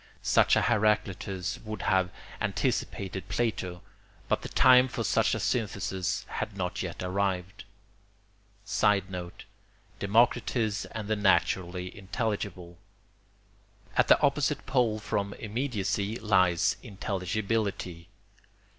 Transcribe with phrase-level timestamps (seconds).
[0.23, 2.09] Such a Heraclitus would have
[2.41, 3.83] anticipated Plato;
[4.27, 7.65] but the time for such a synthesis had not yet arrived.
[8.65, 9.45] [Sidenote:
[9.99, 12.79] Democritus and the naturally intelligible.]
[13.95, 18.09] At the opposite pole from immediacy lies intelligibility.